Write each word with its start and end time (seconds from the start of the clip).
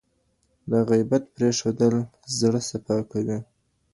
د 0.71 0.71
غیبت 0.89 1.23
پرېښودل 1.35 1.93
زړه 2.39 2.59
صفا 2.69 2.97
کوي. 3.11 3.39